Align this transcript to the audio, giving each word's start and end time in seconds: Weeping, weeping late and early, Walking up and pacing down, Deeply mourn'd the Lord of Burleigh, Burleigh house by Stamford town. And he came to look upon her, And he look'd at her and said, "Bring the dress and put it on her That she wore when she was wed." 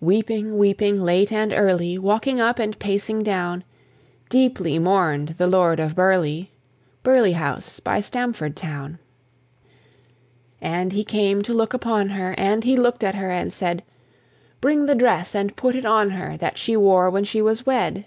Weeping, 0.00 0.58
weeping 0.58 1.00
late 1.00 1.30
and 1.30 1.52
early, 1.52 1.96
Walking 1.96 2.40
up 2.40 2.58
and 2.58 2.76
pacing 2.80 3.22
down, 3.22 3.62
Deeply 4.28 4.80
mourn'd 4.80 5.36
the 5.38 5.46
Lord 5.46 5.78
of 5.78 5.94
Burleigh, 5.94 6.48
Burleigh 7.04 7.36
house 7.36 7.78
by 7.78 8.00
Stamford 8.00 8.56
town. 8.56 8.98
And 10.60 10.92
he 10.92 11.04
came 11.04 11.40
to 11.42 11.54
look 11.54 11.72
upon 11.72 12.08
her, 12.08 12.34
And 12.36 12.64
he 12.64 12.74
look'd 12.74 13.04
at 13.04 13.14
her 13.14 13.30
and 13.30 13.52
said, 13.52 13.84
"Bring 14.60 14.86
the 14.86 14.96
dress 14.96 15.36
and 15.36 15.54
put 15.54 15.76
it 15.76 15.84
on 15.86 16.10
her 16.10 16.36
That 16.36 16.58
she 16.58 16.76
wore 16.76 17.08
when 17.08 17.22
she 17.22 17.40
was 17.40 17.64
wed." 17.64 18.06